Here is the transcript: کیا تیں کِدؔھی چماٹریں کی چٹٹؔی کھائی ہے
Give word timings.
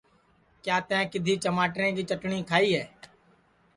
کیا 0.63 0.77
تیں 0.87 1.05
کِدؔھی 1.11 1.35
چماٹریں 1.43 1.91
کی 1.95 2.03
چٹٹؔی 2.09 2.39
کھائی 2.49 2.69
ہے 2.77 2.85